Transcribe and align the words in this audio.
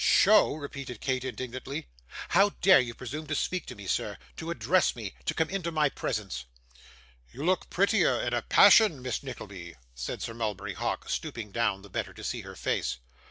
'SHOW!' 0.03 0.55
repeated 0.55 0.99
Kate, 0.99 1.23
indignantly. 1.23 1.85
'How 2.29 2.55
dare 2.63 2.79
you 2.79 2.95
presume 2.95 3.27
to 3.27 3.35
speak 3.35 3.67
to 3.67 3.75
me, 3.75 3.85
sir 3.85 4.17
to 4.37 4.49
address 4.49 4.95
me 4.95 5.13
to 5.25 5.35
come 5.35 5.51
into 5.51 5.71
my 5.71 5.89
presence?' 5.89 6.45
'You 7.31 7.45
look 7.45 7.69
prettier 7.69 8.19
in 8.19 8.33
a 8.33 8.41
passion, 8.41 9.03
Miss 9.03 9.21
Nickleby,' 9.21 9.75
said 9.93 10.23
Sir 10.23 10.33
Mulberry 10.33 10.73
Hawk, 10.73 11.07
stooping 11.07 11.51
down, 11.51 11.83
the 11.83 11.87
better 11.91 12.15
to 12.15 12.23
see 12.23 12.41
her 12.41 12.55
face. 12.55 12.97